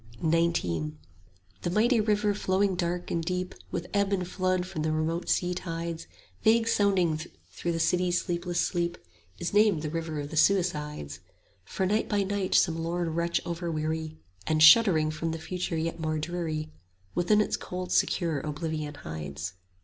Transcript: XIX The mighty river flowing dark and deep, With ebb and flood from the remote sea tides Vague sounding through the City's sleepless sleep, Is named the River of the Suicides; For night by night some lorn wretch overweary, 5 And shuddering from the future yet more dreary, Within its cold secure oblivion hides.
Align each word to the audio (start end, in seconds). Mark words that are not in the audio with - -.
XIX 0.19 0.93
The 1.61 1.69
mighty 1.69 2.01
river 2.01 2.33
flowing 2.33 2.73
dark 2.75 3.11
and 3.11 3.23
deep, 3.23 3.53
With 3.69 3.85
ebb 3.93 4.11
and 4.11 4.27
flood 4.27 4.65
from 4.65 4.81
the 4.81 4.91
remote 4.91 5.29
sea 5.29 5.53
tides 5.53 6.07
Vague 6.41 6.67
sounding 6.67 7.21
through 7.51 7.73
the 7.73 7.79
City's 7.79 8.19
sleepless 8.19 8.59
sleep, 8.59 8.97
Is 9.37 9.53
named 9.53 9.83
the 9.83 9.91
River 9.91 10.19
of 10.19 10.31
the 10.31 10.37
Suicides; 10.37 11.19
For 11.63 11.85
night 11.85 12.09
by 12.09 12.23
night 12.23 12.55
some 12.55 12.81
lorn 12.81 13.11
wretch 13.13 13.45
overweary, 13.45 14.17
5 14.47 14.47
And 14.47 14.63
shuddering 14.63 15.11
from 15.11 15.33
the 15.33 15.37
future 15.37 15.77
yet 15.77 15.99
more 15.99 16.17
dreary, 16.17 16.71
Within 17.13 17.39
its 17.39 17.55
cold 17.55 17.91
secure 17.91 18.39
oblivion 18.39 18.95
hides. 18.95 19.53